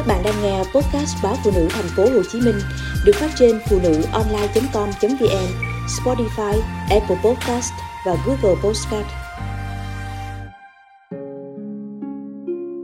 [0.00, 2.54] Các bạn đang nghe podcast báo phụ nữ thành phố Hồ Chí Minh
[3.06, 5.48] được phát trên phụ nữ online.com.vn,
[5.86, 7.72] Spotify, Apple Podcast
[8.06, 9.06] và Google Podcast.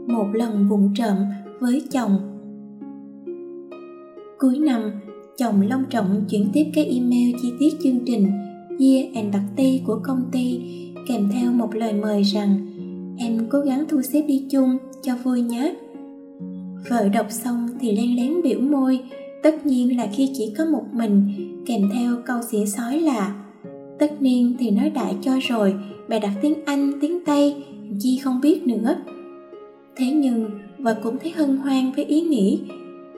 [0.07, 1.17] Một lần vụng trộm
[1.59, 2.39] với chồng
[4.39, 4.91] Cuối năm,
[5.37, 8.31] chồng long trọng chuyển tiếp cái email chi tiết chương trình
[8.79, 10.59] Year and Party của công ty
[11.07, 12.67] kèm theo một lời mời rằng
[13.19, 15.75] em cố gắng thu xếp đi chung cho vui nhé
[16.89, 18.99] vợ đọc xong thì len lén biểu môi.
[19.43, 21.33] Tất nhiên là khi chỉ có một mình,
[21.65, 23.35] kèm theo câu xỉa sói là,
[23.99, 25.75] tất niên thì nói đại cho rồi
[26.07, 27.55] bè đặt tiếng anh, tiếng tây,
[27.99, 28.95] chi không biết nữa.
[29.95, 32.59] Thế nhưng, vợ cũng thấy hân hoan với ý nghĩ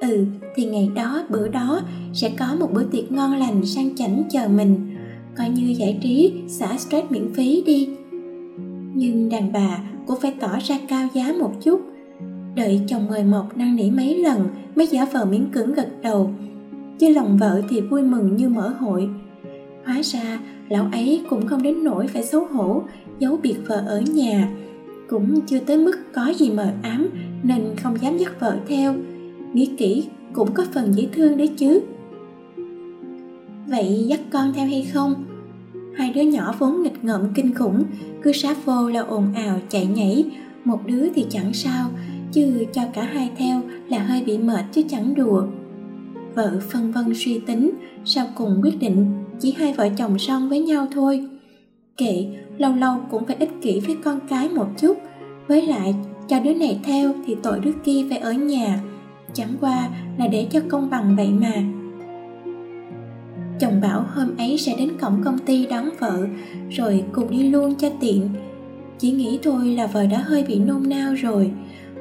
[0.01, 1.81] ừ thì ngày đó, bữa đó
[2.13, 4.95] sẽ có một bữa tiệc ngon lành sang chảnh chờ mình.
[5.37, 7.89] Coi như giải trí, xả stress miễn phí đi.
[8.93, 11.81] Nhưng đàn bà cũng phải tỏ ra cao giá một chút
[12.55, 16.31] đợi chồng mời mọc năn nỉ mấy lần mới giả vờ miếng cứng gật đầu.
[16.99, 19.09] Chứ lòng vợ thì vui mừng như mở hội.
[19.85, 22.83] Hóa ra, lão ấy cũng không đến nỗi phải xấu hổ,
[23.19, 24.49] giấu biệt vợ ở nhà.
[25.09, 27.09] Cũng chưa tới mức có gì mờ ám,
[27.43, 28.95] nên không dám dắt vợ theo.
[29.53, 31.79] Nghĩ kỹ, cũng có phần dễ thương đấy chứ.
[33.67, 35.25] Vậy dắt con theo hay không?
[35.95, 37.83] Hai đứa nhỏ vốn nghịch ngợm kinh khủng,
[38.21, 40.25] cứ sát vô là ồn ào, chạy nhảy.
[40.65, 41.89] Một đứa thì chẳng sao
[42.31, 45.43] chứ cho cả hai theo là hơi bị mệt chứ chẳng đùa.
[46.35, 47.71] Vợ phân vân suy tính,
[48.05, 49.05] sau cùng quyết định
[49.39, 51.27] chỉ hai vợ chồng son với nhau thôi.
[51.97, 52.25] Kệ,
[52.57, 54.97] lâu lâu cũng phải ích kỷ với con cái một chút.
[55.47, 55.95] Với lại,
[56.27, 58.79] cho đứa này theo thì tội đứa kia phải ở nhà.
[59.33, 61.53] Chẳng qua là để cho công bằng vậy mà.
[63.59, 66.27] Chồng bảo hôm ấy sẽ đến cổng công ty đón vợ,
[66.69, 68.29] rồi cùng đi luôn cho tiện.
[68.97, 71.51] Chỉ nghĩ thôi là vợ đã hơi bị nôn nao rồi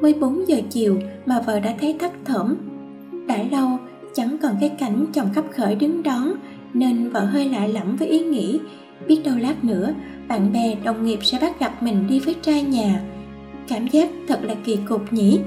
[0.03, 2.57] mới 4 giờ chiều mà vợ đã thấy thất thởm.
[3.27, 3.79] đã lâu,
[4.15, 6.33] chẳng còn cái cảnh chồng khắp khởi đứng đón,
[6.75, 8.61] nên vợ hơi lạ lẫm với ý nghĩ,
[9.07, 9.95] biết đâu lát nữa
[10.29, 13.01] bạn bè, đồng nghiệp sẽ bắt gặp mình đi với trai nhà.
[13.69, 15.41] Cảm giác thật là kỳ cục nhỉ?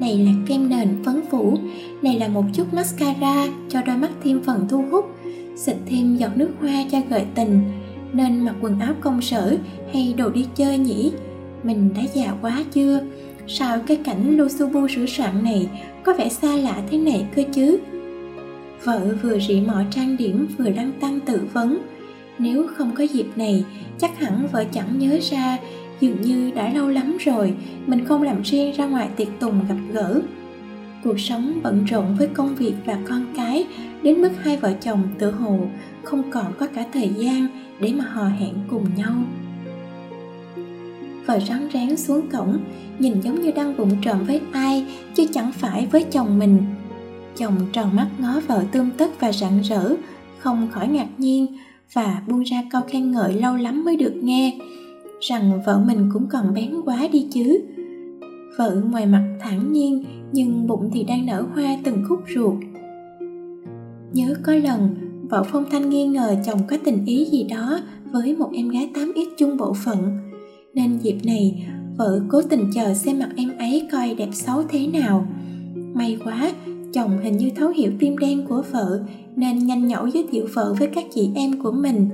[0.00, 1.58] Này là kem nền phấn phủ,
[2.02, 5.04] này là một chút mascara cho đôi mắt thêm phần thu hút,
[5.56, 7.62] xịt thêm giọt nước hoa cho gợi tình.
[8.12, 9.56] Nên mặc quần áo công sở
[9.92, 11.12] hay đồ đi chơi nhỉ?
[11.62, 13.00] Mình đã già quá chưa?
[13.46, 15.68] Sao cái cảnh Lusubu sửa soạn này
[16.02, 17.78] có vẻ xa lạ thế này cơ chứ?
[18.84, 21.78] Vợ vừa rỉ mọ trang điểm vừa lăng tăng tự vấn.
[22.38, 23.64] Nếu không có dịp này,
[23.98, 25.58] chắc hẳn vợ chẳng nhớ ra.
[26.00, 27.54] Dường như đã lâu lắm rồi,
[27.86, 30.20] mình không làm riêng ra ngoài tiệc tùng gặp gỡ.
[31.04, 33.66] Cuộc sống bận rộn với công việc và con cái,
[34.02, 35.58] đến mức hai vợ chồng tự hồ
[36.02, 37.46] không còn có cả thời gian
[37.80, 39.14] để mà hò hẹn cùng nhau
[41.28, 42.58] và rắn rén xuống cổng,
[42.98, 46.58] nhìn giống như đang bụng trộm với ai, chứ chẳng phải với chồng mình.
[47.36, 49.94] Chồng tròn mắt ngó vợ tươm tất và rạng rỡ,
[50.38, 51.46] không khỏi ngạc nhiên
[51.92, 54.58] và buông ra câu khen ngợi lâu lắm mới được nghe,
[55.20, 57.60] rằng vợ mình cũng còn bén quá đi chứ.
[58.58, 62.54] Vợ ngoài mặt thản nhiên, nhưng bụng thì đang nở hoa từng khúc ruột.
[64.12, 64.94] Nhớ có lần,
[65.30, 67.80] vợ phong thanh nghi ngờ chồng có tình ý gì đó
[68.12, 70.27] với một em gái 8x chung bộ phận
[70.78, 71.66] nên dịp này,
[71.96, 75.26] vợ cố tình chờ xem mặt em ấy coi đẹp xấu thế nào.
[75.74, 76.52] May quá,
[76.92, 79.00] chồng hình như thấu hiểu tim đen của vợ,
[79.36, 82.08] nên nhanh nhẩu giới thiệu vợ với các chị em của mình.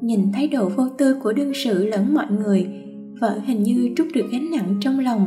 [0.00, 2.66] Nhìn thái độ vô tư của đương sự lẫn mọi người,
[3.20, 5.26] vợ hình như trút được gánh nặng trong lòng,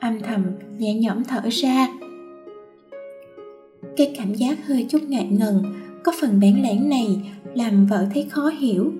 [0.00, 0.44] âm thầm,
[0.78, 1.88] nhẹ nhõm thở ra.
[3.96, 5.62] Cái cảm giác hơi chút ngại ngần,
[6.04, 7.20] có phần bẽn lẽn này
[7.54, 8.92] làm vợ thấy khó hiểu.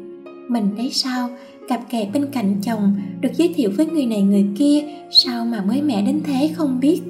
[0.49, 1.29] Mình đấy sao?
[1.71, 5.65] Cặp kè bên cạnh chồng, được giới thiệu với người này người kia, sao mà
[5.65, 7.01] mới mẻ đến thế không biết.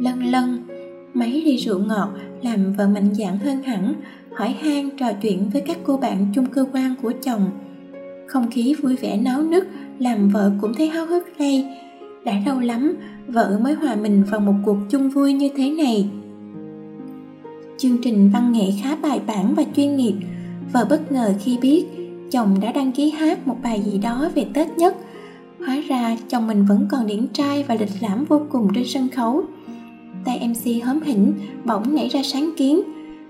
[0.00, 0.58] Lân lân
[1.14, 2.08] mấy ly rượu ngọt,
[2.42, 3.94] làm vợ mạnh dạn hơn hẳn,
[4.32, 7.50] hỏi han trò chuyện với các cô bạn chung cơ quan của chồng.
[8.26, 9.66] Không khí vui vẻ náo nức,
[9.98, 11.64] làm vợ cũng thấy háo hức đây
[12.24, 16.08] đã lâu lắm, vợ mới hòa mình vào một cuộc chung vui như thế này.
[17.78, 20.14] Chương trình văn nghệ khá bài bản và chuyên nghiệp.
[20.72, 21.84] Vợ bất ngờ khi biết
[22.30, 24.96] chồng đã đăng ký hát một bài gì đó về tết nhất.
[25.66, 29.08] Hóa ra chồng mình vẫn còn điển trai và lịch lãm vô cùng trên sân
[29.08, 29.42] khấu.
[30.24, 31.32] Tay mc hớm hỉnh,
[31.64, 32.80] bỗng nảy ra sáng kiến.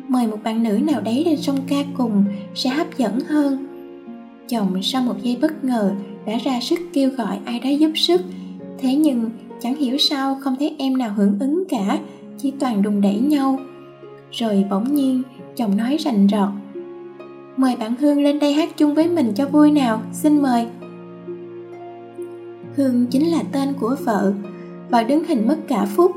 [0.09, 2.25] Mời một bạn nữ nào đấy lên sông ca cùng
[2.55, 3.67] sẽ hấp dẫn hơn.
[4.49, 5.93] Chồng sau một giây bất ngờ
[6.27, 8.21] đã ra sức kêu gọi ai đó giúp sức.
[8.79, 9.31] Thế nhưng
[9.61, 11.99] chẳng hiểu sao không thấy em nào hưởng ứng cả,
[12.39, 13.59] chỉ toàn đùng đẩy nhau.
[14.31, 15.23] Rồi bỗng nhiên
[15.57, 16.49] chồng nói rành rọt
[17.59, 20.03] mời bạn hương lên đây hát chung với mình cho vui nào.
[20.13, 20.67] Xin mời.
[22.77, 24.33] Hương chính là tên của vợ
[24.91, 26.13] vợ đứng hình mất cả phút,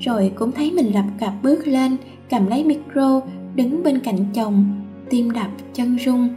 [0.00, 1.96] rồi cũng thấy mình lập cặp bước lên,
[2.30, 3.20] cầm lấy micro,
[3.54, 4.64] đứng bên cạnh chồng,
[5.10, 6.28] tim đập chân rung.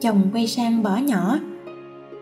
[0.00, 1.38] Chồng quay sang bỏ nhỏ.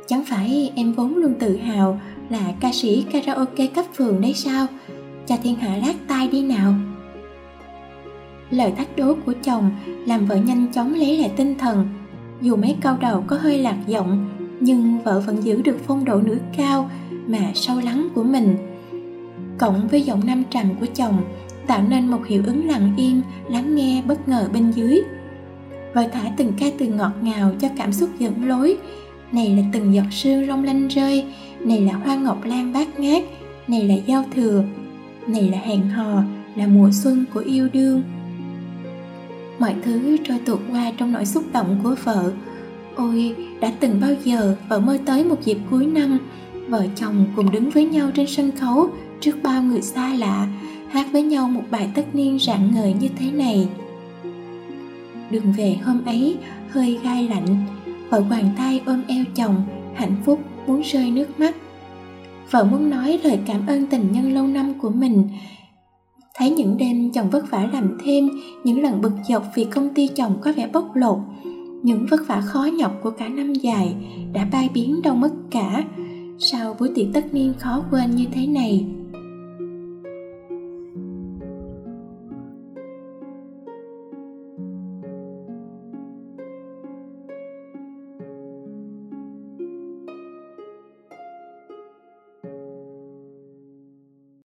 [0.07, 4.67] Chẳng phải em vốn luôn tự hào là ca sĩ karaoke cấp phường đấy sao?
[5.27, 6.75] Cho thiên hạ lát tai đi nào
[8.53, 9.71] lời thách đố của chồng
[10.07, 11.89] làm vợ nhanh chóng lấy lại tinh thần.
[12.41, 14.29] Dù mấy câu đầu có hơi lạc giọng,
[14.61, 16.91] nhưng vợ vẫn giữ được phong độ nữ cao
[17.27, 18.57] mà sâu lắng của mình.
[19.59, 21.23] Cộng với giọng nam trầm của chồng,
[21.67, 25.01] tạo nên một hiệu ứng lặng im lắng nghe bất ngờ bên dưới.
[25.95, 28.77] Vợ thả từng ca từ ngọt ngào cho cảm xúc dẫn lối.
[29.33, 31.25] Này là từng giọt sương long lanh rơi,
[31.61, 33.23] này là hoa ngọc lan bát ngát,
[33.69, 34.65] này là giao thừa,
[35.27, 36.23] này là hẹn hò,
[36.57, 38.03] là mùa xuân của yêu đương
[39.59, 42.33] mọi thứ trôi tuột qua trong nỗi xúc động của vợ.
[42.97, 46.19] Ôi, đã từng bao giờ vợ mơ tới một dịp cuối năm,
[46.69, 48.89] vợ chồng cùng đứng với nhau trên sân khấu
[49.21, 50.49] trước bao người xa lạ,
[50.91, 53.69] hát với nhau một bài tất niên rạng ngời như thế này.
[55.31, 56.37] Đường về hôm ấy,
[56.71, 57.67] hơi gai lạnh,
[58.11, 59.65] vợ quàng tay ôm eo chồng,
[59.95, 61.57] hạnh phúc, muốn rơi nước mắt.
[62.51, 65.29] Vợ muốn nói lời cảm ơn tình nhân lâu năm của mình
[66.35, 68.31] thấy những đêm chồng vất vả làm thêm,
[68.65, 71.19] những lần bực dọc vì công ty chồng có vẻ bóc lột,
[71.83, 73.95] những vất vả khó nhọc của cả năm dài
[74.33, 75.85] đã bay biến đâu mất cả.
[76.39, 78.87] Sau buổi tiệc tất niên khó quên như thế này